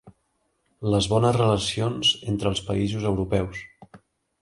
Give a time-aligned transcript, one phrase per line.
[0.93, 3.65] Les bones relacions entre els països europeus.